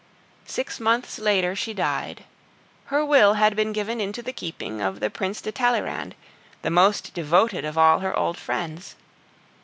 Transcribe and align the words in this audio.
Six 0.47 0.79
months 0.79 1.19
later 1.19 1.55
she 1.55 1.75
died. 1.75 2.23
Her 2.85 3.05
will 3.05 3.35
had 3.35 3.55
been 3.55 3.71
given 3.71 4.01
into 4.01 4.23
the 4.23 4.33
keeping 4.33 4.81
of 4.81 4.99
the 4.99 5.11
Prince 5.11 5.41
de 5.41 5.51
Talleyrand, 5.51 6.15
the 6.63 6.71
most 6.71 7.13
devoted 7.13 7.65
of 7.65 7.77
all 7.77 7.99
her 7.99 8.17
old 8.17 8.39
friends. 8.39 8.95